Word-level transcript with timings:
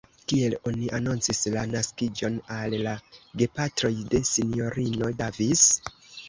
Kiel 0.31 0.53
oni 0.69 0.87
anoncis 0.99 1.41
la 1.55 1.65
naskiĝon 1.73 2.39
al 2.55 2.73
la 2.87 2.95
gepatroj 3.43 3.93
de 4.15 4.23
S-ino 4.31 5.13
Davis? 5.23 5.63